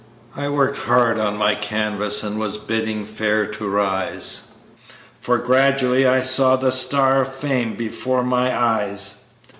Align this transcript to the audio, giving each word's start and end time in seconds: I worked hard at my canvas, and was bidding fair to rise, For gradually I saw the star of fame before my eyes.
I 0.35 0.49
worked 0.49 0.79
hard 0.79 1.19
at 1.19 1.35
my 1.35 1.53
canvas, 1.53 2.23
and 2.23 2.39
was 2.39 2.57
bidding 2.57 3.05
fair 3.05 3.45
to 3.45 3.69
rise, 3.69 4.53
For 5.19 5.37
gradually 5.37 6.07
I 6.07 6.23
saw 6.23 6.55
the 6.55 6.71
star 6.71 7.21
of 7.21 7.31
fame 7.31 7.75
before 7.75 8.23
my 8.23 8.51
eyes. 8.51 9.17